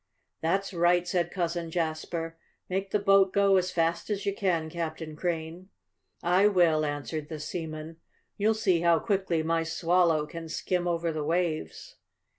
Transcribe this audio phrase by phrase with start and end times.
[0.41, 2.35] "That's right," said Cousin Jasper.
[2.71, 5.69] "Make the boat go as fast as you can, Captain Crane."
[6.23, 7.97] "I will," answered the seaman.
[8.35, 11.97] "You'll see how quickly my Swallow can skim over the waves."